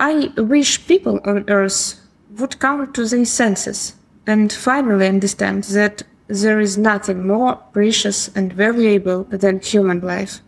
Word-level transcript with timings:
I 0.00 0.32
wish 0.38 0.86
people 0.86 1.20
on 1.26 1.44
Earth 1.50 2.00
would 2.38 2.58
come 2.58 2.90
to 2.94 3.04
their 3.04 3.26
senses 3.26 3.94
and 4.26 4.50
finally 4.50 5.06
understand 5.06 5.64
that 5.64 6.04
there 6.26 6.58
is 6.58 6.78
nothing 6.78 7.26
more 7.26 7.56
precious 7.72 8.28
and 8.34 8.50
valuable 8.50 9.24
than 9.24 9.60
human 9.60 10.00
life. 10.00 10.40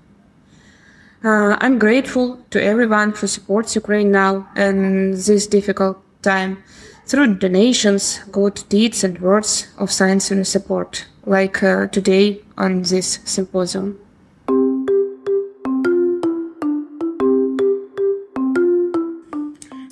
Uh, 1.22 1.56
I'm 1.60 1.78
grateful 1.78 2.38
to 2.50 2.64
everyone 2.64 3.10
who 3.12 3.26
supports 3.26 3.76
Ukraine 3.76 4.10
now 4.10 4.48
in 4.56 5.10
this 5.10 5.46
difficult 5.46 5.98
time 6.22 6.62
through 7.04 7.34
donations, 7.34 8.20
good 8.32 8.64
deeds, 8.70 9.04
and 9.04 9.20
words 9.20 9.68
of 9.76 9.92
science 9.92 10.30
and 10.30 10.46
support, 10.46 11.06
like 11.26 11.62
uh, 11.62 11.88
today 11.88 12.40
on 12.56 12.82
this 12.82 13.18
symposium. 13.24 13.98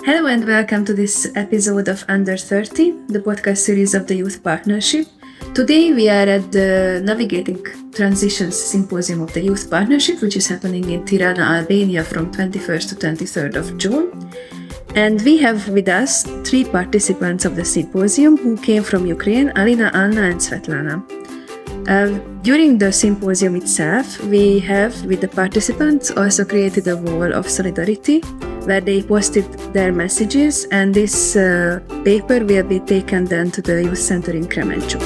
Hello 0.03 0.25
and 0.25 0.43
welcome 0.47 0.83
to 0.83 0.95
this 0.95 1.31
episode 1.35 1.87
of 1.87 2.03
Under 2.09 2.35
30, 2.35 3.05
the 3.09 3.19
podcast 3.19 3.59
series 3.59 3.93
of 3.93 4.07
the 4.07 4.15
Youth 4.15 4.43
Partnership. 4.43 5.05
Today 5.53 5.93
we 5.93 6.09
are 6.09 6.27
at 6.27 6.51
the 6.51 7.03
Navigating 7.05 7.63
Transitions 7.93 8.57
Symposium 8.57 9.21
of 9.21 9.31
the 9.33 9.41
Youth 9.41 9.69
Partnership, 9.69 10.19
which 10.23 10.35
is 10.35 10.47
happening 10.47 10.89
in 10.89 11.05
Tirana, 11.05 11.43
Albania 11.43 12.03
from 12.03 12.31
21st 12.31 12.89
to 12.89 12.95
23rd 12.95 13.55
of 13.55 13.77
June. 13.77 14.31
And 14.95 15.21
we 15.21 15.37
have 15.37 15.69
with 15.69 15.87
us 15.87 16.23
three 16.49 16.65
participants 16.65 17.45
of 17.45 17.55
the 17.55 17.63
symposium 17.63 18.37
who 18.37 18.57
came 18.57 18.81
from 18.81 19.05
Ukraine 19.05 19.51
Alina, 19.55 19.91
Anna, 19.93 20.23
and 20.23 20.39
Svetlana. 20.39 21.20
Uh, 21.87 22.19
during 22.43 22.77
the 22.77 22.91
symposium 22.91 23.55
itself, 23.55 24.19
we 24.25 24.59
have 24.59 24.93
with 25.05 25.19
the 25.19 25.27
participants 25.27 26.11
also 26.11 26.45
created 26.45 26.87
a 26.87 26.95
wall 26.95 27.33
of 27.33 27.49
solidarity 27.49 28.21
where 28.65 28.81
they 28.81 29.01
posted 29.01 29.45
their 29.73 29.91
messages, 29.91 30.65
and 30.71 30.93
this 30.93 31.35
uh, 31.35 31.79
paper 32.05 32.45
will 32.45 32.63
be 32.63 32.79
taken 32.79 33.25
then 33.25 33.49
to 33.49 33.61
the 33.61 33.83
youth 33.83 33.97
center 33.97 34.31
in 34.31 34.45
Kremenchuk. 34.45 35.01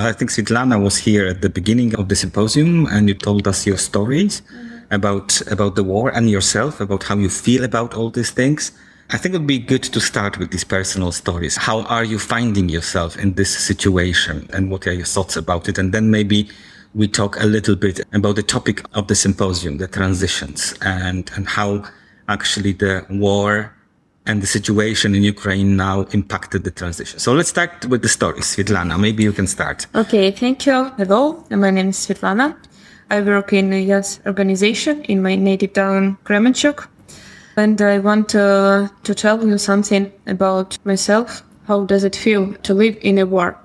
I 0.00 0.12
think 0.12 0.30
Svetlana 0.30 0.82
was 0.82 0.98
here 0.98 1.26
at 1.26 1.40
the 1.40 1.48
beginning 1.48 1.94
of 1.96 2.08
the 2.08 2.16
symposium, 2.16 2.86
and 2.86 3.08
you 3.08 3.14
told 3.14 3.48
us 3.48 3.66
your 3.66 3.78
stories 3.78 4.42
mm-hmm. 4.42 4.94
about 4.94 5.40
about 5.50 5.74
the 5.74 5.84
war 5.84 6.10
and 6.10 6.28
yourself, 6.28 6.80
about 6.80 7.04
how 7.04 7.16
you 7.16 7.30
feel 7.30 7.64
about 7.64 7.94
all 7.94 8.10
these 8.10 8.30
things. 8.30 8.72
I 9.12 9.16
think 9.16 9.34
it 9.34 9.38
would 9.38 9.46
be 9.48 9.58
good 9.58 9.82
to 9.82 10.00
start 10.00 10.38
with 10.38 10.52
these 10.52 10.62
personal 10.62 11.10
stories. 11.10 11.56
How 11.56 11.82
are 11.82 12.04
you 12.04 12.16
finding 12.16 12.68
yourself 12.68 13.16
in 13.16 13.34
this 13.34 13.50
situation, 13.50 14.48
and 14.52 14.70
what 14.70 14.86
are 14.86 14.92
your 14.92 15.04
thoughts 15.04 15.36
about 15.36 15.68
it? 15.68 15.78
And 15.78 15.92
then 15.92 16.12
maybe 16.12 16.48
we 16.94 17.08
talk 17.08 17.40
a 17.40 17.46
little 17.46 17.74
bit 17.74 18.00
about 18.12 18.36
the 18.36 18.44
topic 18.44 18.84
of 18.94 19.08
the 19.08 19.16
symposium, 19.16 19.78
the 19.78 19.88
transitions, 19.88 20.78
and, 20.82 21.28
and 21.34 21.48
how 21.48 21.84
actually 22.28 22.72
the 22.72 23.04
war 23.10 23.74
and 24.26 24.42
the 24.42 24.46
situation 24.46 25.16
in 25.16 25.24
Ukraine 25.24 25.76
now 25.76 26.02
impacted 26.12 26.62
the 26.62 26.70
transition. 26.70 27.18
So 27.18 27.32
let's 27.32 27.48
start 27.48 27.86
with 27.86 28.02
the 28.02 28.08
story. 28.08 28.42
Svetlana, 28.42 28.96
maybe 29.00 29.24
you 29.24 29.32
can 29.32 29.48
start. 29.48 29.88
Okay, 29.92 30.30
thank 30.30 30.66
you. 30.66 30.84
Hello, 30.98 31.44
my 31.50 31.70
name 31.70 31.88
is 31.88 31.96
Svetlana. 31.96 32.56
I 33.10 33.22
work 33.22 33.52
in 33.52 33.72
a 33.72 33.82
youth 33.82 34.24
organization 34.24 35.02
in 35.02 35.20
my 35.20 35.34
native 35.34 35.72
town, 35.72 36.16
Kremenchuk. 36.22 36.86
And 37.62 37.82
I 37.82 37.98
want 37.98 38.30
to, 38.30 38.90
to 39.04 39.14
tell 39.14 39.46
you 39.46 39.58
something 39.58 40.10
about 40.26 40.78
myself. 40.86 41.42
How 41.66 41.84
does 41.84 42.04
it 42.04 42.16
feel 42.16 42.54
to 42.54 42.72
live 42.72 42.96
in 43.02 43.18
a 43.18 43.26
war? 43.26 43.58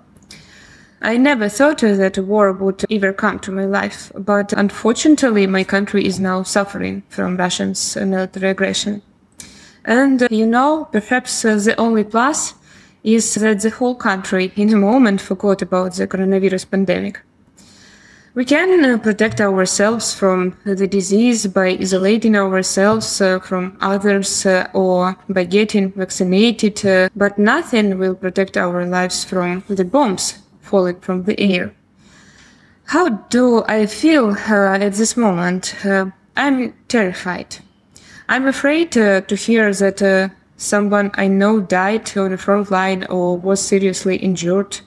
I 1.02 1.16
never 1.16 1.48
thought 1.48 1.80
that 1.80 2.18
a 2.18 2.22
war 2.22 2.52
would 2.52 2.84
ever 2.92 3.14
come 3.14 3.40
to 3.40 3.54
my 3.54 3.64
life, 3.64 4.12
but 4.18 4.52
unfortunately, 4.52 5.48
my 5.48 5.64
country 5.64 6.06
is 6.06 6.20
now 6.20 6.44
suffering 6.44 7.04
from 7.08 7.38
Russians' 7.38 7.96
military 7.96 8.50
aggression. 8.50 9.02
And 9.86 10.24
uh, 10.24 10.28
you 10.30 10.46
know, 10.46 10.90
perhaps 10.92 11.46
uh, 11.46 11.56
the 11.56 11.80
only 11.80 12.04
plus 12.04 12.54
is 13.02 13.36
that 13.36 13.62
the 13.62 13.70
whole 13.70 13.96
country 13.96 14.52
in 14.58 14.74
a 14.74 14.78
moment 14.90 15.22
forgot 15.22 15.62
about 15.62 15.94
the 15.94 16.06
coronavirus 16.06 16.70
pandemic. 16.70 17.22
We 18.36 18.44
can 18.44 18.84
uh, 18.84 18.98
protect 18.98 19.40
ourselves 19.40 20.14
from 20.14 20.58
the 20.66 20.88
disease 20.88 21.48
by 21.48 21.78
isolating 21.80 22.36
ourselves 22.36 23.22
uh, 23.22 23.40
from 23.40 23.78
others 23.80 24.46
uh, 24.46 24.68
or 24.74 25.16
by 25.30 25.46
getting 25.46 25.94
vaccinated, 25.94 26.86
uh, 26.86 27.08
but 27.16 27.40
nothing 27.40 27.98
will 27.98 28.14
protect 28.14 28.58
our 28.58 28.86
lives 28.86 29.24
from 29.24 29.64
the 29.70 29.86
bombs 29.86 30.40
falling 30.60 31.00
from 31.00 31.24
the 31.24 31.40
air. 31.40 31.74
How 32.88 33.08
do 33.30 33.64
I 33.70 33.86
feel 33.86 34.32
uh, 34.32 34.80
at 34.80 34.96
this 34.96 35.16
moment? 35.16 35.74
Uh, 35.86 36.08
I'm 36.36 36.74
terrified. 36.90 37.60
I'm 38.28 38.48
afraid 38.48 38.92
to 38.92 39.36
hear 39.38 39.74
that 39.74 40.32
someone 40.58 41.12
I 41.14 41.28
know 41.30 41.62
died 41.62 42.18
on 42.18 42.32
the 42.32 42.38
front 42.38 42.70
line 42.70 43.06
or 43.06 43.38
was 43.38 43.62
seriously 43.62 44.18
injured. 44.18 44.82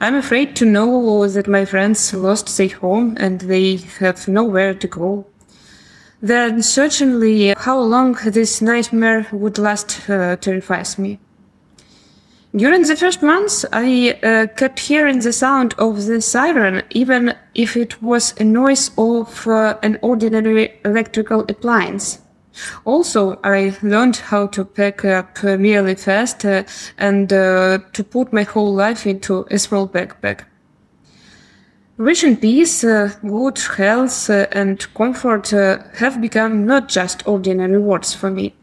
I'm 0.00 0.14
afraid 0.16 0.56
to 0.56 0.64
know 0.64 1.28
that 1.28 1.46
my 1.46 1.64
friends 1.64 2.12
lost 2.12 2.56
their 2.56 2.68
home 2.68 3.16
and 3.18 3.40
they 3.40 3.76
have 4.00 4.26
nowhere 4.28 4.74
to 4.74 4.86
go. 4.88 5.26
Then 6.20 6.62
certainly 6.62 7.54
how 7.56 7.80
long 7.80 8.14
this 8.24 8.60
nightmare 8.62 9.26
would 9.30 9.58
last 9.58 10.08
uh, 10.08 10.36
terrifies 10.36 10.98
me. 10.98 11.18
During 12.56 12.82
the 12.82 12.96
first 12.96 13.20
months, 13.22 13.64
I 13.72 14.18
uh, 14.22 14.46
kept 14.46 14.78
hearing 14.78 15.18
the 15.18 15.32
sound 15.32 15.74
of 15.76 16.06
the 16.06 16.20
siren, 16.20 16.82
even 16.90 17.34
if 17.54 17.76
it 17.76 18.00
was 18.00 18.32
a 18.38 18.44
noise 18.44 18.92
of 18.96 19.46
uh, 19.48 19.76
an 19.82 19.98
ordinary 20.02 20.78
electrical 20.84 21.40
appliance. 21.40 22.20
Also, 22.84 23.38
I 23.42 23.76
learned 23.82 24.16
how 24.16 24.46
to 24.48 24.64
pack 24.64 25.04
up 25.04 25.42
really 25.42 25.94
fast 25.94 26.44
uh, 26.44 26.64
and 26.98 27.32
uh, 27.32 27.78
to 27.92 28.04
put 28.04 28.32
my 28.32 28.42
whole 28.42 28.74
life 28.74 29.06
into 29.06 29.46
a 29.50 29.58
small 29.58 29.88
backpack. 29.88 30.44
Vision 31.98 32.36
peace, 32.36 32.82
uh, 32.84 33.12
good 33.22 33.58
health, 33.76 34.28
uh, 34.28 34.46
and 34.52 34.92
comfort 34.94 35.50
have 35.50 36.20
become 36.20 36.66
not 36.66 36.88
just 36.88 37.26
ordinary 37.26 37.78
words 37.78 38.14
for 38.14 38.30
me. 38.30 38.54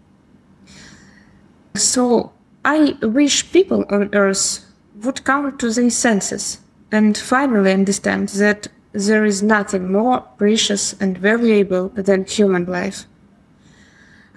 So, 1.75 2.33
I 2.65 2.97
wish 3.01 3.51
people 3.51 3.85
on 3.89 4.13
Earth 4.13 4.65
would 5.03 5.23
come 5.23 5.57
to 5.57 5.71
their 5.71 5.89
senses 5.89 6.59
and 6.91 7.17
finally 7.17 7.71
understand 7.71 8.29
that 8.29 8.67
there 8.91 9.23
is 9.23 9.41
nothing 9.41 9.91
more 9.91 10.19
precious 10.37 10.93
and 11.01 11.17
valuable 11.17 11.89
than 11.89 12.25
human 12.25 12.65
life. 12.65 13.05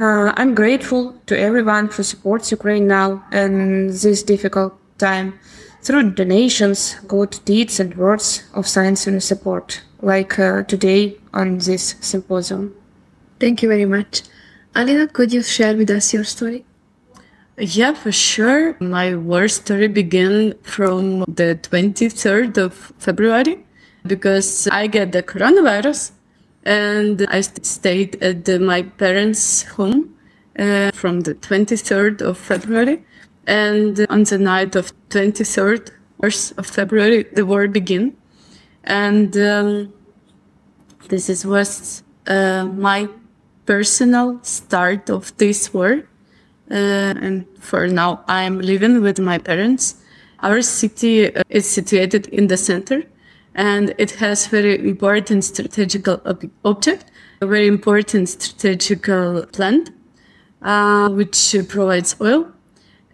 Uh, 0.00 0.32
I'm 0.37 0.56
grateful 0.56 1.15
to 1.27 1.38
everyone 1.38 1.87
who 1.87 2.03
supports 2.03 2.50
Ukraine 2.50 2.88
now 2.88 3.25
in 3.31 3.87
this 3.88 4.25
difficult 4.25 4.75
time 4.99 5.38
through 5.82 6.10
donations, 6.12 6.97
good 7.06 7.38
deeds, 7.44 7.78
and 7.78 7.94
words 7.97 8.43
of 8.54 8.66
science 8.66 9.06
and 9.06 9.22
support, 9.22 9.83
like 10.00 10.37
uh, 10.38 10.65
today 10.65 11.16
on 11.33 11.59
this 11.59 11.94
symposium. 12.00 12.75
Thank 13.38 13.62
you 13.62 13.69
very 13.69 13.84
much. 13.84 14.22
Alina, 14.75 15.06
could 15.06 15.33
you 15.33 15.43
share 15.43 15.77
with 15.77 15.91
us 15.91 16.12
your 16.12 16.25
story? 16.25 16.65
Yeah, 17.56 17.94
for 17.94 18.10
sure. 18.10 18.77
My 18.81 19.15
war 19.15 19.47
story 19.47 19.87
began 19.87 20.54
from 20.62 21.21
the 21.21 21.56
23rd 21.62 22.59
of 22.59 22.75
February 22.99 23.65
because 24.04 24.66
I 24.66 24.88
get 24.88 25.12
the 25.12 25.22
coronavirus 25.22 26.10
and 26.64 27.26
I 27.28 27.41
stayed 27.41 28.22
at 28.22 28.48
my 28.60 28.82
parents' 28.82 29.62
home 29.62 30.14
uh, 30.58 30.91
from 30.92 31.20
the 31.20 31.34
23rd 31.34 32.22
of 32.22 32.38
February. 32.38 33.04
And 33.47 34.06
on 34.08 34.25
the 34.25 34.38
night 34.38 34.74
of 34.74 34.92
23rd 35.10 35.91
of 36.56 36.66
February, 36.66 37.24
the 37.24 37.44
war 37.44 37.69
began. 37.69 38.16
And 38.84 39.36
um, 39.36 39.92
this 41.08 41.28
is, 41.28 41.44
was 41.44 42.03
uh, 42.26 42.64
my 42.64 43.08
personal 43.66 44.41
start 44.42 45.10
of 45.10 45.36
this 45.36 45.74
war 45.74 46.04
uh, 46.71 46.74
and 47.21 47.47
for 47.59 47.86
now, 47.86 48.24
I'm 48.27 48.59
living 48.59 49.03
with 49.03 49.18
my 49.18 49.39
parents. 49.39 49.97
Our 50.41 50.62
city 50.62 51.34
uh, 51.34 51.42
is 51.48 51.68
situated 51.68 52.27
in 52.28 52.47
the 52.47 52.56
center, 52.56 53.03
and 53.54 53.95
it 53.98 54.12
has 54.12 54.47
very 54.47 54.89
important 54.89 55.45
strategical 55.45 56.21
ob- 56.27 56.51
object, 56.65 57.10
a 57.41 57.47
very 57.47 57.66
important 57.66 58.28
strategical 58.28 59.47
plant, 59.53 59.91
uh, 60.62 61.09
which 61.10 61.54
provides 61.68 62.16
oil. 62.21 62.47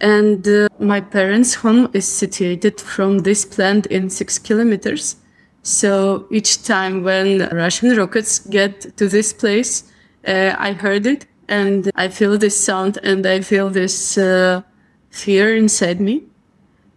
And 0.01 0.47
uh, 0.49 0.69
my 0.79 1.01
parents' 1.01 1.55
home 1.55 1.91
is 1.93 2.09
situated 2.09 2.81
from 2.81 3.19
this 3.19 3.45
plant 3.45 3.87
in 3.87 4.09
six 4.09 4.39
kilometers. 4.39 5.17
So 5.63 6.27
each 6.31 6.63
time 6.65 7.03
when 7.03 7.49
Russian 7.53 7.95
rockets 7.97 8.39
get 8.39 8.97
to 8.97 9.09
this 9.09 9.33
place, 9.35 9.85
uh, 10.27 10.55
I 10.59 10.73
heard 10.73 11.07
it 11.07 11.27
and 11.49 11.91
I 11.97 12.09
feel 12.09 12.39
this 12.39 12.59
sound 12.59 12.99
and 13.03 13.27
I 13.27 13.43
feel 13.43 13.69
this 13.69 14.17
uh, 14.17 14.63
fear 15.11 15.55
inside 15.55 16.01
me. 16.01 16.23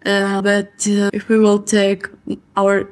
Uh, 0.05 0.41
but 0.41 0.87
uh, 0.87 1.09
if 1.13 1.27
we 1.27 1.39
will 1.39 1.59
take 1.59 2.07
our 2.55 2.89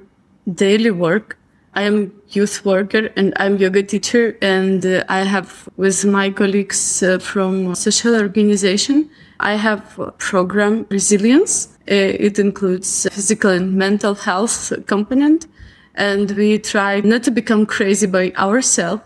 daily 0.53 0.91
work, 0.91 1.37
I 1.73 1.83
am 1.83 2.11
youth 2.29 2.65
worker 2.65 3.09
and 3.15 3.33
I'm 3.37 3.57
yoga 3.57 3.83
teacher 3.83 4.37
and 4.41 4.85
uh, 4.85 5.03
I 5.07 5.19
have 5.19 5.69
with 5.77 6.03
my 6.03 6.29
colleagues 6.29 7.01
uh, 7.01 7.19
from 7.19 7.75
social 7.75 8.15
organization 8.15 9.09
I 9.41 9.55
have 9.55 9.99
program 10.19 10.85
resilience. 10.89 11.69
Uh, 11.89 12.27
it 12.27 12.37
includes 12.37 13.07
physical 13.11 13.49
and 13.49 13.73
mental 13.73 14.13
health 14.13 14.71
component. 14.85 15.47
And 15.95 16.31
we 16.31 16.59
try 16.59 17.01
not 17.01 17.23
to 17.23 17.31
become 17.31 17.65
crazy 17.65 18.05
by 18.05 18.33
ourselves. 18.37 19.01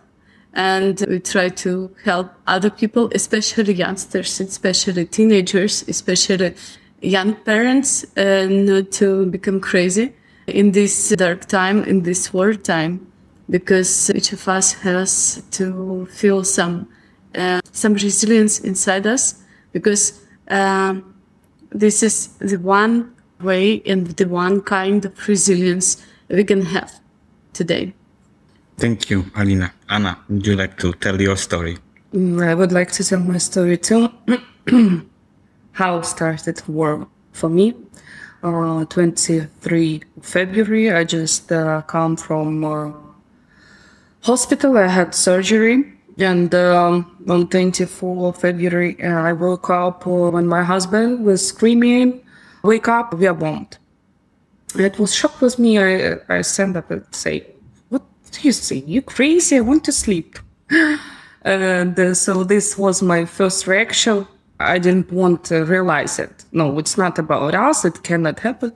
And 0.54 1.04
we 1.08 1.20
try 1.20 1.50
to 1.50 1.90
help 2.04 2.32
other 2.48 2.70
people, 2.70 3.10
especially 3.16 3.74
youngsters, 3.74 4.40
especially 4.40 5.06
teenagers, 5.06 5.86
especially 5.88 6.56
young 7.02 7.36
parents, 7.36 8.06
uh, 8.18 8.48
not 8.50 8.92
to 8.92 9.26
become 9.28 9.62
crazy 9.62 10.14
in 10.48 10.72
this 10.72 11.10
dark 11.10 11.46
time, 11.46 11.84
in 11.84 12.04
this 12.04 12.34
war 12.34 12.54
time, 12.54 13.08
because 13.50 14.10
each 14.12 14.34
of 14.34 14.48
us 14.48 14.74
has 14.74 15.44
to 15.52 16.06
feel 16.08 16.44
some 16.44 16.88
uh, 17.36 17.60
some 17.72 17.94
resilience 17.94 18.60
inside 18.60 19.06
us, 19.06 19.44
because 19.74 20.22
um, 20.50 21.14
this 21.70 22.02
is 22.02 22.28
the 22.38 22.58
one 22.58 23.14
way 23.42 23.82
and 23.86 24.08
the 24.08 24.26
one 24.26 24.62
kind 24.62 25.06
of 25.06 25.28
resilience 25.28 26.02
we 26.30 26.44
can 26.44 26.62
have 26.62 27.00
today. 27.54 27.94
Thank 28.78 29.10
you, 29.10 29.26
Alina. 29.36 29.74
Anna, 29.90 30.20
would 30.30 30.46
you 30.46 30.56
like 30.56 30.78
to 30.80 30.94
tell 30.94 31.22
your 31.22 31.38
story? 31.38 31.78
Mm, 32.14 32.46
I 32.46 32.54
would 32.56 32.72
like 32.72 32.92
to 32.94 33.04
tell 33.04 33.20
my 33.20 33.38
story 33.38 33.78
too. 33.78 34.10
How 35.74 36.02
started 36.02 36.62
war 36.68 37.08
for 37.32 37.50
me. 37.50 37.74
Uh, 38.44 38.86
23 38.86 40.04
February, 40.22 40.92
I 40.92 41.04
just 41.04 41.52
uh, 41.52 41.82
come 41.82 42.16
from 42.16 42.64
uh, 42.64 42.92
hospital. 44.22 44.78
I 44.78 44.88
had 44.88 45.16
surgery. 45.16 45.94
And 46.18 46.54
um, 46.56 47.26
on 47.28 47.50
24 47.50 48.34
February, 48.34 49.04
uh, 49.04 49.08
I 49.08 49.34
woke 49.34 49.70
up 49.70 50.08
uh, 50.08 50.30
when 50.30 50.48
my 50.48 50.64
husband 50.64 51.26
was 51.26 51.46
screaming, 51.46 52.22
wake 52.64 52.88
up, 52.88 53.14
we 53.14 53.28
are 53.28 53.34
bombed. 53.34 53.78
It 54.76 54.98
was 55.00 55.14
shock 55.14 55.42
with 55.42 55.60
me. 55.60 55.78
I, 55.78 56.18
I 56.30 56.42
stand 56.42 56.78
up 56.78 56.92
and 56.92 57.04
say, 57.12 57.48
what 57.90 58.04
do 58.32 58.40
you 58.44 58.52
say? 58.52 58.78
You 58.78 59.02
crazy? 59.02 59.58
I 59.58 59.62
want 59.62 59.84
to 59.86 59.92
sleep. 59.92 60.40
and 61.42 62.16
so 62.16 62.44
this 62.44 62.78
was 62.78 63.02
my 63.02 63.26
first 63.26 63.68
reaction. 63.68 64.28
I 64.60 64.80
didn't 64.80 65.12
want 65.12 65.44
to 65.46 65.66
realize 65.66 66.20
it. 66.20 66.46
No, 66.52 66.80
it's 66.80 66.98
not 66.98 67.20
about 67.20 67.56
us. 67.56 67.84
It 67.84 68.04
cannot 68.04 68.40
happen. 68.40 68.74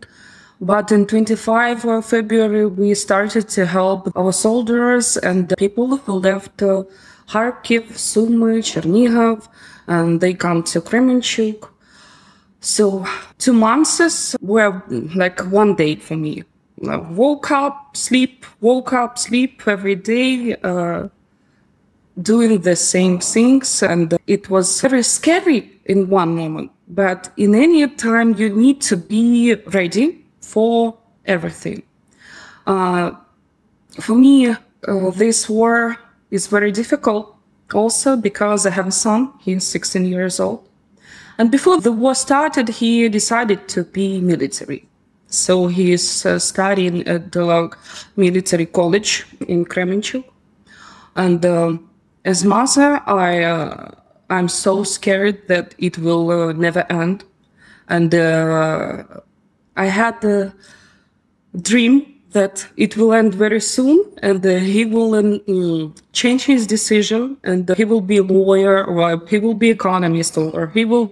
But 0.62 0.92
in 0.92 1.06
25 1.06 1.86
of 1.86 2.06
February, 2.06 2.66
we 2.66 2.94
started 2.94 3.48
to 3.50 3.66
help 3.66 4.12
our 4.18 4.34
soldiers 4.34 5.16
and 5.16 5.54
people 5.58 5.98
who 5.98 6.14
left 6.14 6.62
uh, 6.62 6.84
Kharkiv, 7.30 7.94
Sumy, 7.94 8.60
Chernihiv, 8.60 9.48
and 9.88 10.20
they 10.20 10.34
come 10.34 10.64
to 10.64 10.81
Kremenchuk. 10.81 11.70
So 12.60 13.06
two 13.38 13.54
months 13.54 14.36
were 14.42 14.84
like 15.16 15.40
one 15.46 15.76
day 15.76 15.96
for 15.96 16.18
me. 16.18 16.44
I 16.88 16.98
woke 16.98 17.52
up, 17.52 17.96
sleep, 17.96 18.46
woke 18.60 18.92
up, 18.92 19.18
sleep 19.18 19.62
every 19.66 19.96
day. 19.96 20.56
Uh, 20.62 21.08
doing 22.21 22.62
the 22.62 22.75
same 22.75 23.19
things 23.19 23.83
and 23.83 24.18
it 24.27 24.50
was 24.50 24.81
very 24.81 25.04
scary 25.04 25.71
in 25.86 26.10
one 26.10 26.36
moment. 26.36 26.71
But 26.88 27.31
in 27.38 27.56
any 27.56 27.88
time 27.88 28.36
you 28.36 28.50
need 28.50 28.81
to 28.81 28.98
be 28.98 29.56
ready 29.74 30.25
for 30.42 30.98
everything. 31.25 31.83
Uh, 32.66 33.12
for 34.00 34.16
me 34.16 34.50
uh, 34.50 34.56
this 35.16 35.50
war 35.50 35.98
is 36.31 36.48
very 36.48 36.71
difficult 36.71 37.36
also 37.74 38.16
because 38.16 38.66
i 38.66 38.69
have 38.69 38.88
a 38.88 38.92
son 38.92 39.31
he's 39.39 39.63
16 39.66 40.06
years 40.06 40.39
old. 40.39 40.68
And 41.38 41.50
before 41.50 41.80
the 41.80 41.92
war 41.92 42.16
started 42.16 42.69
he 42.69 43.07
decided 43.10 43.68
to 43.69 43.83
be 43.83 44.19
military. 44.19 44.86
So 45.27 45.68
he 45.68 45.94
is 45.94 46.25
uh, 46.25 46.39
studying 46.39 47.07
at 47.07 47.31
the 47.31 47.69
military 48.16 48.66
college 48.66 49.25
in 49.48 49.63
kremenchuk. 49.63 50.24
And 51.16 51.45
um, 51.45 51.88
as 52.25 52.44
mother, 52.44 53.01
I 53.06 53.44
uh, 53.44 53.92
I'm 54.30 54.48
so 54.48 54.83
scared 54.83 55.48
that 55.48 55.75
it 55.77 55.98
will 55.98 56.30
uh, 56.30 56.54
never 56.54 56.86
end, 56.89 57.24
and 57.88 58.13
uh, 58.13 59.04
I 59.75 59.86
had 59.86 60.24
a 60.24 60.54
dream 61.62 62.06
that 62.31 62.68
it 62.77 62.95
will 62.95 63.13
end 63.13 63.33
very 63.33 63.60
soon, 63.60 64.06
and 64.21 64.45
uh, 64.45 64.57
he 64.57 64.86
will 64.86 65.16
um, 65.16 65.95
change 66.13 66.44
his 66.44 66.68
decision, 66.68 67.38
and 67.44 67.68
he 67.75 67.86
will 67.86 68.01
be 68.01 68.18
a 68.18 68.24
lawyer, 68.24 68.86
or 68.86 69.25
he 69.27 69.39
will 69.39 69.56
be 69.56 69.69
economist, 69.71 70.38
or 70.38 70.68
he 70.68 70.86
will 70.86 71.12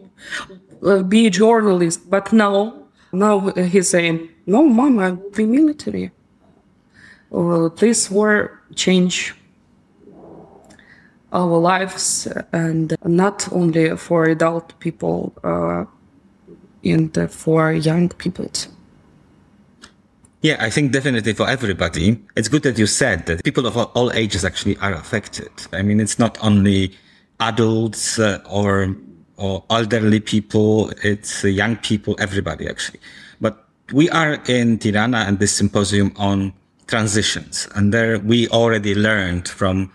uh, 0.85 1.01
be 1.01 1.25
a 1.27 1.29
journalist. 1.29 2.07
But 2.09 2.31
now, 2.31 2.73
now 3.11 3.49
he's 3.55 3.89
saying, 3.89 4.29
"No, 4.45 4.67
mom, 4.67 4.99
I'll 4.99 5.15
be 5.15 5.45
military." 5.45 6.11
Or 7.29 7.69
this 7.69 8.09
war 8.09 8.61
change 8.75 9.35
our 11.33 11.57
lives 11.57 12.27
and 12.53 12.95
not 13.05 13.51
only 13.51 13.95
for 13.97 14.25
adult 14.25 14.79
people 14.79 15.33
uh, 15.43 15.83
and 16.83 17.31
for 17.31 17.71
young 17.73 18.09
people 18.09 18.49
Yeah, 20.41 20.57
I 20.59 20.69
think 20.69 20.91
definitely 20.91 21.33
for 21.33 21.49
everybody. 21.49 22.17
It's 22.35 22.47
good 22.47 22.63
that 22.63 22.77
you 22.77 22.87
said 22.87 23.25
that 23.25 23.43
people 23.43 23.65
of 23.65 23.75
all 23.75 24.11
ages 24.13 24.45
actually 24.45 24.77
are 24.77 24.93
affected. 24.93 25.51
I 25.73 25.81
mean, 25.81 25.99
it's 25.99 26.19
not 26.19 26.37
only 26.43 26.95
adults 27.39 28.19
uh, 28.19 28.39
or 28.49 28.95
or 29.37 29.63
elderly 29.69 30.19
people, 30.19 30.91
it's 31.03 31.43
uh, 31.43 31.47
young 31.47 31.75
people, 31.77 32.15
everybody 32.19 32.67
actually. 32.67 32.99
But 33.41 33.65
we 33.93 34.09
are 34.09 34.39
in 34.47 34.79
Tirana 34.79 35.25
and 35.27 35.39
this 35.39 35.53
symposium 35.53 36.11
on 36.17 36.53
transitions. 36.87 37.67
And 37.75 37.93
there 37.93 38.19
we 38.19 38.47
already 38.49 38.95
learned 38.95 39.47
from 39.47 39.91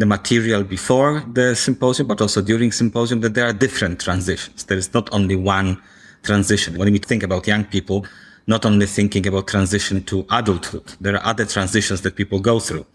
the 0.00 0.06
material 0.06 0.64
before 0.64 1.22
the 1.32 1.54
symposium, 1.54 2.08
but 2.08 2.20
also 2.20 2.40
during 2.40 2.72
symposium, 2.72 3.20
that 3.20 3.34
there 3.34 3.46
are 3.46 3.52
different 3.52 4.00
transitions. 4.00 4.64
There 4.64 4.78
is 4.78 4.92
not 4.92 5.12
only 5.12 5.36
one 5.36 5.80
transition. 6.22 6.78
When 6.78 6.90
we 6.90 6.98
think 6.98 7.22
about 7.22 7.46
young 7.46 7.64
people, 7.64 8.06
not 8.46 8.64
only 8.64 8.86
thinking 8.86 9.26
about 9.26 9.46
transition 9.46 10.02
to 10.04 10.26
adulthood, 10.30 10.94
there 11.00 11.14
are 11.16 11.24
other 11.24 11.44
transitions 11.44 12.00
that 12.02 12.16
people 12.16 12.40
go 12.40 12.58
through. 12.58 12.86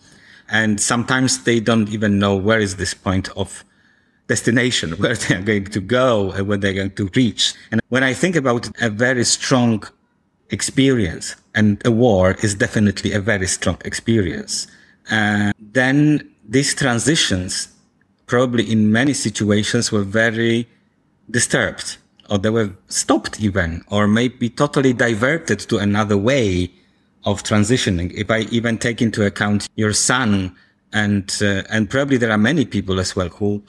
And 0.49 0.81
sometimes 0.81 1.43
they 1.43 1.59
don't 1.59 1.89
even 1.89 2.19
know 2.19 2.35
where 2.35 2.59
is 2.59 2.75
this 2.75 2.93
point 2.93 3.29
of 3.37 3.63
destination, 4.27 4.91
where 5.01 5.15
they 5.15 5.35
are 5.35 5.41
going 5.41 5.65
to 5.65 5.79
go 5.79 6.31
and 6.31 6.47
where 6.47 6.57
they're 6.57 6.74
going 6.74 6.95
to 6.95 7.09
reach. 7.15 7.53
And 7.71 7.81
when 7.89 8.03
I 8.03 8.13
think 8.13 8.35
about 8.35 8.69
a 8.81 8.89
very 8.89 9.24
strong 9.24 9.83
experience, 10.50 11.35
and 11.53 11.81
a 11.85 11.91
war 11.91 12.35
is 12.43 12.55
definitely 12.55 13.13
a 13.13 13.19
very 13.19 13.47
strong 13.47 13.77
experience, 13.85 14.67
uh, 15.12 15.51
then 15.59 16.35
these 16.47 16.75
transitions 16.75 17.69
probably 18.27 18.71
in 18.71 18.91
many 18.91 19.13
situations 19.13 19.91
were 19.91 20.03
very 20.03 20.67
disturbed 21.29 21.97
or 22.29 22.37
they 22.37 22.49
were 22.49 22.71
stopped 22.87 23.39
even 23.39 23.83
or 23.89 24.07
maybe 24.07 24.49
totally 24.49 24.93
diverted 24.93 25.59
to 25.59 25.77
another 25.77 26.17
way 26.17 26.71
of 27.25 27.43
transitioning. 27.43 28.11
If 28.13 28.29
i 28.29 28.41
even 28.51 28.77
take 28.77 29.01
into 29.01 29.25
account 29.25 29.67
your 29.75 29.93
son 29.93 30.55
and 30.93 31.35
uh, 31.41 31.63
and 31.69 31.89
probably 31.89 32.17
there 32.17 32.31
are 32.31 32.37
many 32.37 32.65
people 32.65 32.99
as 32.99 33.15
well 33.15 33.29
who 33.29 33.63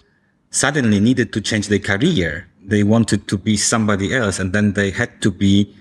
suddenly 0.51 1.01
needed 1.01 1.33
to 1.33 1.41
change 1.41 1.69
their 1.69 1.79
career. 1.79 2.47
They 2.63 2.83
wanted 2.83 3.29
to 3.29 3.39
be 3.39 3.57
somebody 3.57 4.15
else 4.15 4.39
and 4.39 4.53
then 4.53 4.73
they 4.73 4.91
had 4.91 5.23
to 5.23 5.31
be 5.31 5.75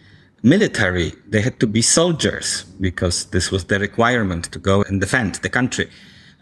military. 0.44 1.14
They 1.28 1.42
had 1.42 1.60
to 1.60 1.68
be 1.68 1.82
soldiers 1.82 2.64
because 2.80 3.26
this 3.26 3.52
was 3.52 3.66
the 3.66 3.80
requirement 3.80 4.46
to 4.52 4.60
go 4.60 4.84
and 4.84 5.02
defend 5.02 5.36
the 5.36 5.50
country 5.50 5.90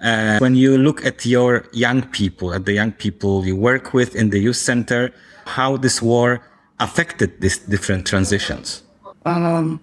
uh, 0.01 0.37
when 0.39 0.55
you 0.55 0.77
look 0.77 1.05
at 1.05 1.25
your 1.25 1.65
young 1.71 2.01
people, 2.03 2.53
at 2.53 2.65
the 2.65 2.73
young 2.73 2.91
people 2.91 3.45
you 3.45 3.55
work 3.55 3.93
with 3.93 4.15
in 4.15 4.29
the 4.29 4.39
youth 4.39 4.57
center, 4.57 5.11
how 5.45 5.77
this 5.77 6.01
war 6.01 6.41
affected 6.79 7.39
these 7.41 7.59
different 7.59 8.05
transitions? 8.05 8.83
Um, 9.25 9.79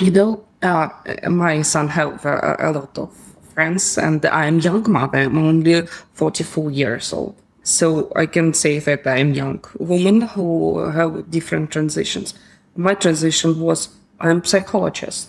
you 0.00 0.10
know, 0.10 0.44
uh, 0.62 0.88
my 1.28 1.62
son 1.62 1.88
have 1.88 2.24
a, 2.24 2.56
a, 2.58 2.72
lot 2.72 2.96
of 2.98 3.14
friends, 3.54 3.98
and 3.98 4.24
I'm 4.24 4.60
young 4.60 4.90
mother. 4.90 5.18
I'm 5.18 5.36
only 5.36 5.86
44 6.14 6.70
years 6.70 7.12
old, 7.12 7.34
so 7.62 8.10
I 8.16 8.26
can 8.26 8.54
say 8.54 8.78
that 8.78 9.06
I'm 9.06 9.34
young 9.34 9.62
woman 9.78 10.22
who 10.22 10.78
have 10.90 11.30
different 11.30 11.70
transitions. 11.70 12.34
My 12.76 12.94
transition 12.94 13.60
was 13.60 13.88
I'm 14.20 14.44
psychologist, 14.44 15.28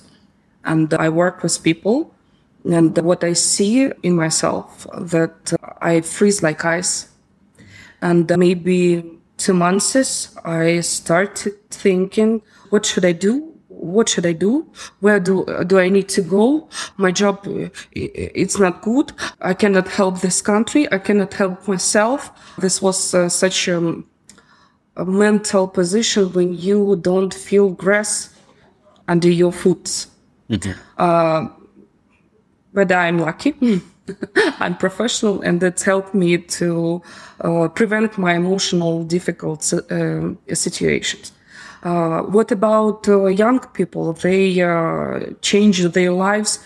and 0.64 0.94
I 0.94 1.10
work 1.10 1.44
with 1.44 1.62
people 1.64 2.14
and 2.66 2.98
what 3.00 3.24
I 3.24 3.34
see 3.34 3.92
in 4.04 4.16
myself 4.16 4.88
that 4.98 5.54
I 5.82 6.02
freeze 6.02 6.42
like 6.42 6.64
ice. 6.64 7.10
And 8.02 8.30
maybe 8.38 9.04
two 9.38 9.54
months, 9.54 10.36
I 10.44 10.82
started 10.82 11.70
thinking, 11.70 12.42
what 12.70 12.86
should 12.86 13.06
I 13.06 13.14
do? 13.14 13.54
what 13.84 14.10
should 14.10 14.26
I 14.26 14.32
do? 14.34 14.66
Where 15.02 15.20
do 15.20 15.46
do 15.68 15.78
I 15.78 15.90
need 15.90 16.08
to 16.10 16.22
go? 16.22 16.70
My 16.98 17.12
job, 17.12 17.46
it's 17.92 18.58
not 18.58 18.82
good. 18.82 19.12
I 19.42 19.54
cannot 19.54 19.88
help 19.88 20.22
this 20.22 20.42
country. 20.42 20.92
I 20.92 21.00
cannot 21.00 21.34
help 21.34 21.68
myself. 21.68 22.32
This 22.58 22.82
was 22.82 23.14
uh, 23.14 23.30
such 23.30 23.68
um, 23.70 24.08
a 24.96 25.06
mental 25.06 25.68
position 25.68 26.32
when 26.34 26.54
you 26.54 26.96
don't 26.96 27.34
feel 27.34 27.70
grass 27.70 28.30
under 29.08 29.30
your 29.30 29.52
feet. 29.52 30.08
Uh, 30.98 31.48
but 32.74 32.92
I'm 32.92 33.20
lucky. 33.20 33.54
I'm 34.60 34.76
professional, 34.78 35.42
and 35.42 35.62
that's 35.62 35.84
helped 35.84 36.14
me 36.14 36.38
to 36.38 37.02
uh, 37.42 37.68
prevent 37.70 38.18
my 38.18 38.34
emotional 38.36 39.04
difficult 39.04 39.74
uh, 39.74 40.36
situations. 40.54 41.32
Uh, 41.84 42.22
what 42.22 42.52
about 42.52 43.08
uh, 43.08 43.26
young 43.26 43.60
people? 43.74 44.14
They 44.14 44.62
uh, 44.62 45.20
change 45.42 45.84
their 45.84 46.12
lives. 46.12 46.60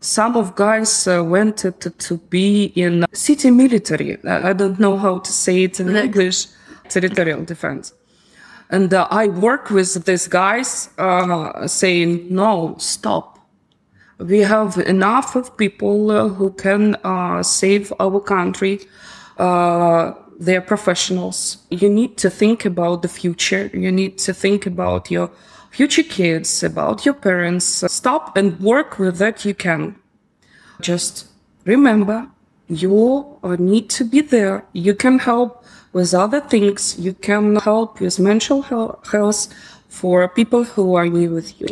Some 0.00 0.36
of 0.36 0.54
guys 0.54 1.08
uh, 1.08 1.24
went 1.24 1.56
to, 1.58 1.72
to, 1.72 2.18
be 2.30 2.72
in 2.76 3.04
city 3.12 3.50
military. 3.50 4.18
I 4.24 4.50
I 4.50 4.52
don't 4.52 4.78
know 4.78 4.96
how 4.96 5.18
to 5.18 5.32
say 5.32 5.64
it 5.64 5.80
in 5.80 5.96
English. 5.96 6.46
Territorial 6.88 7.44
defense. 7.44 7.92
And 8.70 8.92
uh, 8.92 9.08
I 9.10 9.28
work 9.28 9.70
with 9.70 10.04
these 10.04 10.28
guys 10.28 10.90
uh, 10.98 11.66
saying, 11.66 12.26
no, 12.30 12.76
stop. 12.78 13.37
We 14.18 14.40
have 14.40 14.78
enough 14.78 15.36
of 15.36 15.56
people 15.56 16.10
uh, 16.10 16.28
who 16.28 16.50
can 16.50 16.96
uh, 17.04 17.42
save 17.42 17.92
our 18.00 18.20
country. 18.20 18.80
Uh, 19.38 20.12
they're 20.40 20.60
professionals. 20.60 21.58
You 21.70 21.88
need 21.88 22.16
to 22.18 22.30
think 22.30 22.64
about 22.64 23.02
the 23.02 23.08
future. 23.08 23.70
You 23.72 23.92
need 23.92 24.18
to 24.18 24.34
think 24.34 24.66
about 24.66 25.10
your 25.10 25.30
future 25.70 26.02
kids, 26.02 26.62
about 26.62 27.04
your 27.04 27.14
parents. 27.14 27.84
Stop 27.92 28.36
and 28.36 28.58
work 28.60 28.98
with 28.98 29.18
that 29.18 29.44
you 29.44 29.54
can. 29.54 29.96
Just 30.80 31.26
remember, 31.64 32.28
you 32.68 33.38
need 33.58 33.88
to 33.90 34.04
be 34.04 34.20
there. 34.20 34.64
You 34.72 34.94
can 34.94 35.20
help 35.20 35.64
with 35.92 36.12
other 36.12 36.40
things. 36.40 36.98
You 36.98 37.14
can 37.14 37.56
help 37.56 38.00
with 38.00 38.18
mental 38.18 38.62
health 38.62 39.54
for 39.88 40.28
people 40.28 40.64
who 40.64 40.94
are 40.94 41.08
new 41.08 41.30
with 41.30 41.60
you. 41.60 41.68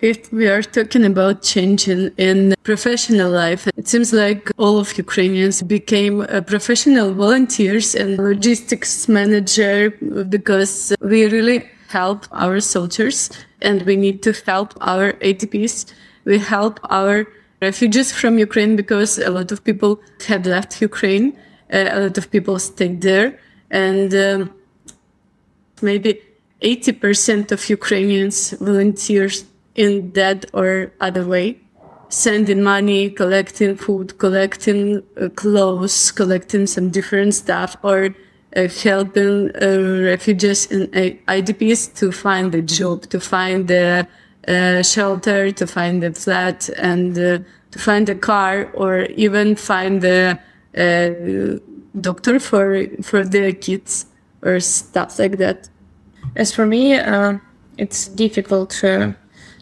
If 0.00 0.32
we 0.32 0.48
are 0.48 0.62
talking 0.62 1.04
about 1.04 1.42
changing 1.42 2.12
in 2.16 2.54
professional 2.62 3.30
life, 3.30 3.68
it 3.76 3.86
seems 3.86 4.14
like 4.14 4.50
all 4.56 4.78
of 4.78 4.96
Ukrainians 4.96 5.60
became 5.60 6.22
uh, 6.22 6.40
professional 6.40 7.12
volunteers 7.12 7.94
and 7.94 8.16
logistics 8.16 9.08
manager 9.08 9.90
because 10.30 10.94
we 11.02 11.26
really 11.26 11.68
help 11.88 12.26
our 12.32 12.60
soldiers 12.60 13.28
and 13.60 13.82
we 13.82 13.94
need 13.96 14.22
to 14.22 14.32
help 14.46 14.72
our 14.80 15.12
IDPs. 15.20 15.92
We 16.24 16.38
help 16.38 16.80
our 16.88 17.26
refugees 17.60 18.10
from 18.10 18.38
Ukraine 18.38 18.76
because 18.76 19.18
a 19.18 19.28
lot 19.28 19.52
of 19.52 19.62
people 19.64 20.00
had 20.26 20.46
left 20.46 20.80
Ukraine. 20.80 21.36
Uh, 21.70 21.88
a 21.96 22.00
lot 22.04 22.16
of 22.16 22.30
people 22.30 22.58
stayed 22.58 23.02
there 23.02 23.38
and 23.70 24.14
um, 24.14 24.50
maybe 25.82 26.22
80% 26.62 27.52
of 27.52 27.68
Ukrainians 27.68 28.52
volunteers 28.52 29.44
in 29.84 30.12
that 30.12 30.44
or 30.52 30.92
other 31.00 31.24
way, 31.26 31.58
sending 32.10 32.62
money, 32.62 33.08
collecting 33.08 33.76
food, 33.76 34.18
collecting 34.18 35.02
uh, 35.20 35.28
clothes, 35.30 36.12
collecting 36.12 36.66
some 36.66 36.90
different 36.90 37.34
stuff, 37.34 37.76
or 37.82 38.14
uh, 38.56 38.68
helping 38.82 39.50
uh, 39.62 40.02
refugees 40.12 40.70
and 40.70 40.84
uh, 40.94 41.32
IDPs 41.36 41.94
to 41.94 42.12
find 42.12 42.54
a 42.54 42.62
job, 42.62 43.02
to 43.08 43.18
find 43.20 43.70
a 43.70 44.06
shelter, 44.82 45.52
to 45.52 45.66
find 45.66 46.04
a 46.04 46.12
flat, 46.12 46.68
and 46.76 47.16
uh, 47.18 47.38
to 47.70 47.78
find 47.78 48.08
a 48.08 48.14
car, 48.14 48.70
or 48.74 49.02
even 49.24 49.56
find 49.56 50.04
a, 50.04 50.38
a 50.76 51.58
doctor 52.00 52.38
for 52.40 52.86
for 53.02 53.24
their 53.24 53.52
kids 53.52 54.06
or 54.42 54.60
stuff 54.60 55.18
like 55.18 55.36
that. 55.38 55.68
As 56.36 56.52
for 56.52 56.66
me, 56.66 56.94
uh, 56.94 57.38
it's 57.80 58.08
difficult 58.08 58.70
to, 58.80 59.16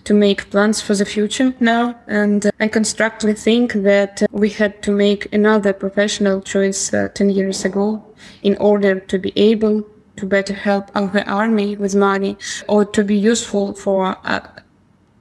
to 0.05 0.15
make 0.15 0.51
plans 0.51 0.81
for 0.81 0.95
the 0.95 1.05
future 1.05 1.55
now, 1.61 1.99
and 2.07 2.47
uh, 2.47 2.51
I 2.61 2.69
constructively 2.69 3.35
think 3.35 3.73
that 3.73 4.23
uh, 4.23 4.27
we 4.31 4.51
had 4.51 4.83
to 4.83 4.91
make 4.91 5.33
another 5.33 5.73
professional 5.73 6.41
choice 6.41 6.93
uh, 6.93 7.09
10 7.15 7.31
years 7.31 7.65
ago 7.65 8.05
in 8.43 8.57
order 8.59 9.01
to 9.01 9.19
be 9.19 9.33
able 9.37 9.85
to 10.17 10.27
better 10.27 10.55
help 10.55 10.91
our 10.95 11.21
army 11.29 11.77
with 11.77 11.95
money 11.95 12.37
or 12.69 12.85
to 12.85 13.05
be 13.05 13.17
useful 13.17 13.75
for 13.75 14.17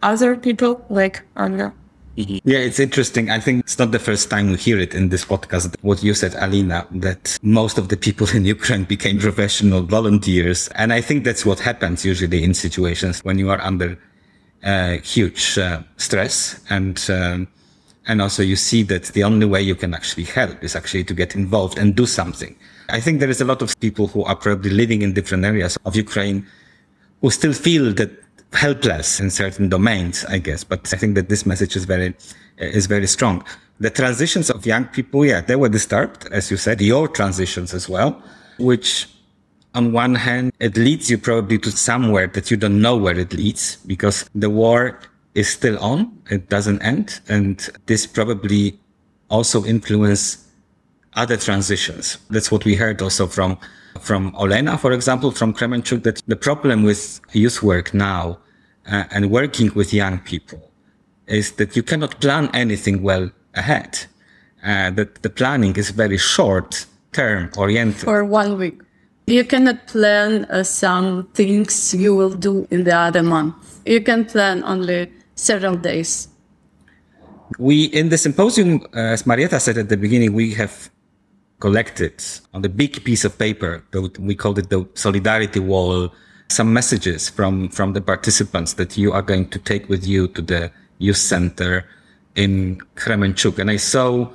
other 0.02 0.36
people 0.36 0.84
like 0.90 1.24
Anna. 1.36 1.74
Yeah, 2.16 2.58
it's 2.58 2.80
interesting. 2.80 3.30
I 3.30 3.40
think 3.40 3.64
it's 3.64 3.78
not 3.78 3.92
the 3.92 4.00
first 4.00 4.32
time 4.32 4.50
we 4.50 4.58
hear 4.58 4.80
it 4.80 4.96
in 4.96 5.10
this 5.10 5.24
podcast. 5.24 5.76
What 5.82 6.02
you 6.02 6.16
said, 6.16 6.34
Alina, 6.34 6.88
that 6.90 7.38
most 7.44 7.78
of 7.78 7.90
the 7.90 7.98
people 7.98 8.28
in 8.34 8.44
Ukraine 8.44 8.86
became 8.86 9.20
professional 9.20 9.84
volunteers. 9.84 10.68
And 10.70 10.92
I 10.92 11.02
think 11.02 11.24
that's 11.24 11.46
what 11.46 11.60
happens 11.60 12.04
usually 12.04 12.44
in 12.44 12.56
situations 12.56 13.24
when 13.24 13.38
you 13.38 13.52
are 13.52 13.62
under 13.62 14.00
huge 15.04 15.58
uh, 15.58 15.82
stress 15.98 16.60
and, 16.70 17.06
um, 17.10 17.48
and 18.08 18.22
also 18.22 18.42
you 18.42 18.56
see 18.56 18.84
that 18.84 19.06
the 19.06 19.24
only 19.24 19.46
way 19.46 19.62
you 19.62 19.76
can 19.76 19.94
actually 19.94 20.24
help 20.24 20.64
is 20.64 20.76
actually 20.76 21.04
to 21.04 21.14
get 21.14 21.36
involved 21.36 21.78
and 21.78 21.96
do 21.96 22.06
something. 22.06 22.56
I 22.90 23.02
think 23.02 23.20
there 23.20 23.30
is 23.30 23.42
a 23.42 23.46
lot 23.46 23.62
of 23.62 23.78
people 23.80 24.08
who 24.08 24.24
are 24.24 24.36
probably 24.36 24.70
living 24.70 25.02
in 25.02 25.14
different 25.14 25.44
areas 25.44 25.78
of 25.86 25.96
Ukraine 25.96 26.48
who 27.22 27.30
still 27.30 27.54
feel 27.54 27.94
that 27.96 28.12
helpless 28.54 29.20
in 29.20 29.30
certain 29.30 29.70
domains, 29.70 30.26
I 30.26 30.38
guess. 30.40 30.64
But 30.64 30.94
I 30.94 30.98
think 30.98 31.16
that 31.16 31.30
this 31.30 31.46
message 31.46 31.76
is 31.76 31.86
very, 31.86 32.16
is 32.58 32.86
very 32.86 33.08
strong. 33.08 33.44
The 33.80 33.90
transitions 33.90 34.50
of 34.50 34.66
young 34.66 34.86
people, 34.86 35.26
yeah, 35.26 35.42
they 35.42 35.56
were 35.56 35.70
disturbed, 35.70 36.28
as 36.32 36.50
you 36.50 36.58
said, 36.58 36.82
your 36.82 37.08
transitions 37.08 37.74
as 37.74 37.90
well, 37.90 38.22
which 38.58 39.08
on 39.78 39.92
one 39.92 40.16
hand, 40.16 40.52
it 40.60 40.76
leads 40.76 41.10
you 41.10 41.18
probably 41.20 41.60
to 41.60 41.72
somewhere 41.72 42.28
that 42.28 42.50
you 42.50 42.58
don't 42.58 42.82
know 42.82 42.98
where 42.98 43.18
it 43.18 43.32
leads 43.32 43.78
because 43.86 44.28
the 44.34 44.50
war 44.50 45.00
is 45.36 45.48
still 45.48 45.78
on. 45.80 46.00
It 46.32 46.50
doesn't 46.50 46.82
end. 46.82 47.22
And 47.30 47.56
this 47.86 48.08
probably 48.08 48.80
also 49.30 49.64
influence 49.64 50.48
other 51.14 51.38
transitions. 51.38 52.18
That's 52.32 52.52
what 52.52 52.66
we 52.66 52.76
heard 52.76 53.02
also 53.02 53.28
from 53.28 53.58
from 54.02 54.32
Olena, 54.34 54.80
for 54.80 54.92
example, 54.92 55.32
from 55.32 55.54
Kremenchuk, 55.56 56.04
that 56.04 56.22
the 56.28 56.36
problem 56.36 56.84
with 56.84 57.20
youth 57.34 57.64
work 57.64 57.96
now 57.96 58.38
uh, 58.92 59.06
and 59.10 59.32
working 59.32 59.74
with 59.74 59.92
young 59.92 60.20
people 60.20 60.62
is 61.26 61.54
that 61.54 61.76
you 61.76 61.82
cannot 61.82 62.22
plan 62.22 62.48
anything 62.54 63.02
well 63.02 63.32
ahead. 63.56 64.06
Uh, 64.64 64.92
that 64.92 65.24
the 65.24 65.30
planning 65.30 65.76
is 65.76 65.90
very 65.90 66.18
short 66.18 66.86
term 67.12 67.50
oriented. 67.58 68.02
for 68.02 68.24
one 68.24 68.58
week. 68.58 68.82
You 69.30 69.44
cannot 69.44 69.88
plan 69.88 70.46
uh, 70.46 70.64
some 70.64 71.28
things 71.34 71.94
you 71.94 72.16
will 72.16 72.32
do 72.32 72.66
in 72.72 72.86
the 72.86 72.96
other 72.96 73.22
month. 73.22 73.82
You 73.86 74.00
can 74.00 74.24
plan 74.24 74.64
only 74.64 75.12
several 75.36 75.76
days. 75.76 76.30
We, 77.60 77.86
in 77.92 78.08
the 78.08 78.18
symposium, 78.18 78.88
uh, 78.96 79.00
as 79.16 79.28
Marietta 79.28 79.60
said 79.60 79.78
at 79.78 79.90
the 79.90 79.98
beginning, 79.98 80.32
we 80.32 80.54
have 80.54 80.90
collected 81.60 82.24
on 82.54 82.62
the 82.62 82.70
big 82.70 83.04
piece 83.04 83.26
of 83.26 83.38
paper, 83.38 83.84
we 84.18 84.34
called 84.34 84.60
it 84.60 84.70
the 84.70 84.88
solidarity 84.94 85.60
wall, 85.60 86.14
some 86.48 86.72
messages 86.72 87.28
from, 87.28 87.68
from 87.68 87.92
the 87.92 88.02
participants 88.02 88.74
that 88.76 88.98
you 88.98 89.12
are 89.12 89.22
going 89.22 89.50
to 89.50 89.60
take 89.60 89.90
with 89.90 90.08
you 90.08 90.30
to 90.30 90.42
the 90.42 90.72
youth 91.00 91.18
center 91.18 91.84
in 92.36 92.78
Kremenchuk. 92.96 93.60
And 93.60 93.70
I 93.70 93.76
saw 93.76 94.30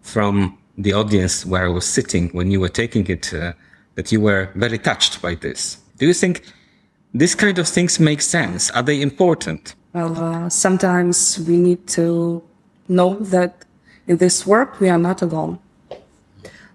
from 0.00 0.56
the 0.78 0.94
audience 0.94 1.44
where 1.44 1.66
I 1.66 1.68
was 1.68 1.84
sitting 1.84 2.30
when 2.30 2.50
you 2.50 2.60
were 2.60 2.70
taking 2.70 3.06
it 3.08 3.34
uh, 3.34 3.52
that 3.98 4.12
you 4.12 4.20
were 4.20 4.48
very 4.54 4.78
touched 4.78 5.20
by 5.20 5.34
this. 5.34 5.78
Do 5.96 6.06
you 6.06 6.14
think 6.14 6.44
this 7.12 7.34
kind 7.34 7.58
of 7.58 7.66
things 7.66 7.98
make 7.98 8.20
sense? 8.20 8.70
Are 8.70 8.84
they 8.84 9.02
important? 9.02 9.74
Well, 9.92 10.16
uh, 10.16 10.48
sometimes 10.48 11.40
we 11.48 11.56
need 11.56 11.88
to 11.98 12.40
know 12.86 13.16
that 13.34 13.64
in 14.06 14.18
this 14.18 14.46
work 14.46 14.78
we 14.78 14.88
are 14.88 15.00
not 15.08 15.20
alone. 15.20 15.58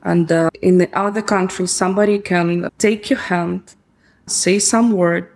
And 0.03 0.29
uh, 0.29 0.49
in 0.61 0.79
the 0.79 0.89
other 0.93 1.21
countries, 1.21 1.71
somebody 1.71 2.19
can 2.19 2.69
take 2.77 3.09
your 3.09 3.19
hand, 3.19 3.73
say 4.27 4.59
some 4.59 4.91
word, 4.91 5.29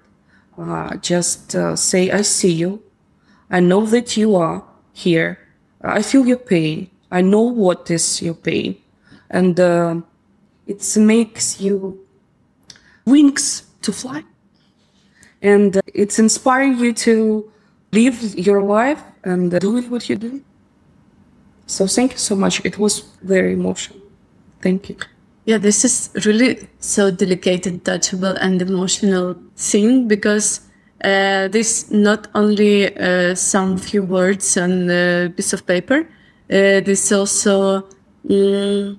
uh, 0.57 0.97
just 0.97 1.55
uh, 1.55 1.77
say, 1.77 2.11
I 2.11 2.23
see 2.23 2.51
you. 2.51 2.83
I 3.49 3.61
know 3.61 3.85
that 3.85 4.17
you 4.17 4.35
are 4.35 4.61
here. 4.91 5.39
I 5.81 6.01
feel 6.01 6.27
your 6.27 6.43
pain. 6.53 6.89
I 7.09 7.21
know 7.21 7.43
what 7.43 7.89
is 7.89 8.21
your 8.21 8.33
pain. 8.33 8.75
And 9.29 9.57
uh, 9.57 10.01
it 10.67 10.97
makes 10.97 11.59
you 11.59 12.05
wings 13.05 13.63
to 13.81 13.91
fly 13.91 14.23
and 15.41 15.77
uh, 15.77 15.81
it's 15.93 16.19
inspiring 16.19 16.77
you 16.77 16.93
to 16.93 17.49
live 17.91 18.17
your 18.37 18.61
life 18.61 19.01
and 19.23 19.53
uh, 19.53 19.59
do 19.59 19.81
what 19.89 20.09
you 20.09 20.15
do. 20.15 20.41
So 21.67 21.87
thank 21.87 22.11
you 22.11 22.17
so 22.17 22.35
much. 22.35 22.65
It 22.65 22.77
was 22.77 23.03
very 23.21 23.53
emotional. 23.53 23.99
Thank 24.61 24.89
you. 24.89 24.97
Yeah, 25.45 25.57
this 25.59 25.85
is 25.85 26.11
really 26.25 26.67
so 26.79 27.11
delicate 27.11 27.65
and 27.69 27.83
touchable 27.83 28.37
and 28.41 28.61
emotional 28.61 29.35
thing 29.55 30.07
because 30.07 30.61
Uh, 30.97 31.47
this 31.51 31.91
not 31.91 32.27
only 32.33 32.89
uh, 32.97 33.35
some 33.35 33.77
few 33.77 34.01
words 34.01 34.57
on 34.57 34.89
a 34.89 35.29
piece 35.29 35.53
of 35.53 35.61
paper, 35.65 35.99
uh, 36.49 36.81
this 36.81 37.11
also 37.11 37.85
mm, 38.25 38.97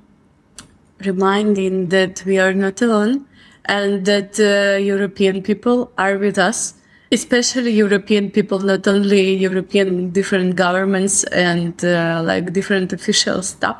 reminding 1.05 1.88
that 1.88 2.23
we 2.26 2.38
are 2.38 2.52
not 2.52 2.83
alone 2.83 3.26
and 3.67 4.05
that 4.07 4.40
uh, 4.40 4.78
European 4.78 5.43
people 5.43 5.93
are 5.99 6.19
with 6.19 6.38
us, 6.38 6.75
especially 7.12 7.73
European 7.73 8.31
people, 8.31 8.59
not 8.59 8.87
only 8.88 9.35
European 9.35 10.11
different 10.11 10.57
governments 10.57 11.25
and 11.25 11.85
uh, 11.85 12.23
like 12.25 12.52
different 12.52 12.93
official 12.93 13.43
stuff. 13.43 13.76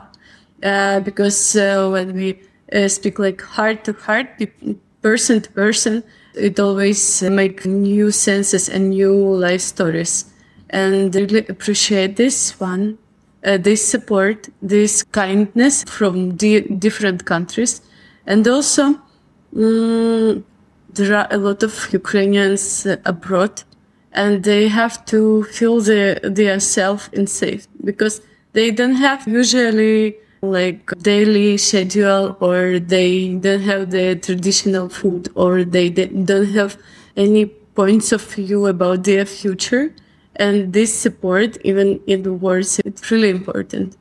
Uh, 0.62 1.00
because 1.00 1.56
uh, 1.56 1.88
when 1.90 2.14
we 2.14 2.40
uh, 2.72 2.88
speak 2.88 3.18
like 3.18 3.40
heart 3.40 3.84
to 3.84 3.92
heart, 3.92 4.26
person 5.02 5.40
to 5.40 5.50
person, 5.50 6.02
it 6.34 6.58
always 6.60 7.22
make 7.22 7.64
new 7.64 8.10
senses 8.10 8.68
and 8.68 8.90
new 8.90 9.14
life 9.14 9.60
stories. 9.60 10.26
And 10.70 11.14
I 11.14 11.20
really 11.20 11.46
appreciate 11.48 12.16
this 12.16 12.58
one 12.60 12.98
uh, 13.45 13.57
this 13.59 13.87
support, 13.87 14.49
this 14.62 15.02
kindness 15.02 15.85
from 15.85 16.37
di- 16.37 16.61
different 16.61 17.25
countries. 17.25 17.80
And 18.26 18.47
also, 18.47 19.00
mm, 19.54 20.42
there 20.92 21.16
are 21.16 21.28
a 21.30 21.38
lot 21.38 21.62
of 21.62 21.92
Ukrainians 21.92 22.87
abroad, 23.04 23.62
and 24.12 24.42
they 24.45 24.68
have 24.68 25.04
to 25.07 25.45
feel 25.45 25.80
the, 25.80 26.21
their 26.23 26.61
self 26.61 27.09
in 27.12 27.26
safe 27.26 27.68
because 27.85 28.21
they 28.52 28.71
don't 28.71 28.97
have 28.97 29.26
usually 29.26 30.16
like 30.42 30.90
daily 31.02 31.57
schedule 31.57 32.37
or 32.40 32.78
they 32.78 33.35
don't 33.35 33.61
have 33.62 33.90
the 33.90 34.16
traditional 34.16 34.88
food 34.88 35.28
or 35.35 35.64
they 35.64 35.90
don't 35.90 36.47
have 36.47 36.76
any 37.16 37.47
points 37.47 38.12
of 38.12 38.23
view 38.23 38.66
about 38.66 39.04
their 39.04 39.25
future 39.25 39.92
and 40.38 40.73
this 40.73 40.95
support 40.95 41.59
even 41.64 42.00
in 42.07 42.23
the 42.23 42.33
wars 42.33 42.80
it's 42.85 43.11
really 43.11 43.30
important 43.30 43.97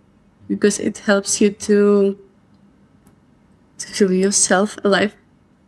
because 0.47 0.79
it 0.79 0.99
helps 0.99 1.41
you 1.41 1.49
to 1.49 2.17
to 3.77 3.87
feel 3.87 4.11
yourself 4.11 4.77
alive 4.83 5.15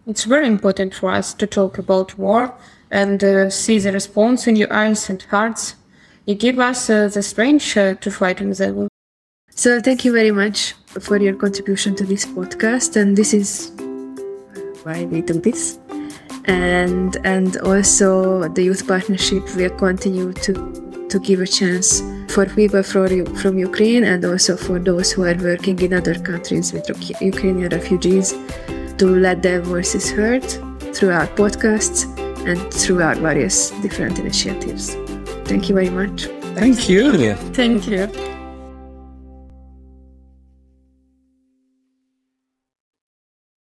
It's 0.10 0.24
very 0.24 0.48
important 0.48 0.96
for 0.96 1.12
us 1.12 1.36
to 1.36 1.46
talk 1.46 1.78
about 1.78 2.18
war 2.18 2.56
and 2.90 3.24
uh, 3.24 3.52
see 3.52 3.78
the 3.78 3.92
response 3.92 4.48
in 4.48 4.56
your 4.56 4.74
eyes 4.74 5.08
and 5.08 5.22
hearts. 5.22 5.76
You 6.26 6.34
give 6.34 6.58
us 6.60 6.90
uh, 6.90 7.10
the 7.10 7.22
strength 7.22 7.78
uh, 7.78 7.94
to 7.94 8.10
fight 8.10 8.42
in 8.42 8.50
the 8.50 8.74
war. 8.74 8.88
So 9.52 9.80
thank 9.80 10.04
you 10.06 10.12
very 10.12 10.32
much 10.32 10.74
for 10.88 11.18
your 11.18 11.36
contribution 11.36 11.96
to 11.98 12.06
this 12.06 12.26
podcast, 12.26 12.96
and 12.96 13.16
this 13.16 13.34
is 13.36 13.72
why 14.84 15.06
we 15.06 15.22
do 15.22 15.34
this. 15.34 15.79
And 16.50 17.18
and 17.24 17.58
also 17.58 18.48
the 18.50 18.64
youth 18.64 18.88
partnership 18.88 19.44
will 19.56 19.70
continue 19.86 20.34
to 20.46 20.54
to 21.10 21.20
give 21.20 21.42
a 21.42 21.48
chance 21.48 22.02
for 22.30 22.46
people 22.46 22.84
from, 22.84 23.26
from 23.36 23.58
Ukraine 23.58 24.04
and 24.04 24.24
also 24.24 24.56
for 24.56 24.78
those 24.80 25.12
who 25.12 25.24
are 25.24 25.36
working 25.36 25.80
in 25.80 25.94
other 25.94 26.16
countries 26.16 26.72
with 26.74 26.88
Ukrainian 27.22 27.70
refugees 27.70 28.36
to 29.00 29.08
let 29.26 29.42
their 29.42 29.62
voices 29.62 30.12
heard 30.12 30.46
through 30.94 31.12
our 31.12 31.28
podcasts 31.42 32.00
and 32.48 32.60
through 32.74 33.02
our 33.02 33.16
various 33.16 33.72
different 33.82 34.20
initiatives. 34.20 34.96
Thank 35.46 35.70
you 35.70 35.76
very 35.76 35.90
much. 35.90 36.28
Thank 36.56 36.90
you. 36.90 37.36
thank 37.54 37.88
you 37.88 38.39